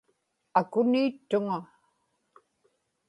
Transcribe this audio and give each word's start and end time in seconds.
akuni-ittuŋa 0.59 1.57